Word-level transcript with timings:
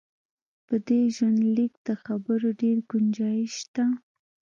په 0.67 0.75
دې 0.87 1.01
ژوندلیک 1.15 1.73
د 1.87 1.89
خبرو 2.03 2.49
ډېر 2.61 2.77
ګنجایش 2.89 3.51
شته. 3.63 3.85